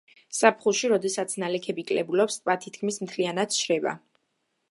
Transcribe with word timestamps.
ზაფხულში, 0.35 0.87
როდესაც 0.93 1.35
ნალექები 1.43 1.85
კლებულობს 1.91 2.39
ტბა 2.41 2.57
თითქმის 2.65 2.99
მთლიანად 3.05 3.57
შრება. 3.61 3.97